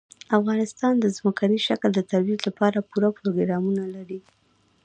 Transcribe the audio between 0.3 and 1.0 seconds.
افغانستان